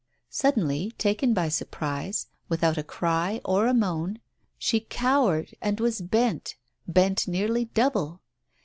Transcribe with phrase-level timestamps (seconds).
[0.31, 4.17] Suddenly, taken by surprise, without a cry or a moan,
[4.57, 6.55] she cowered and was bent,
[6.87, 8.19] bent nearly double.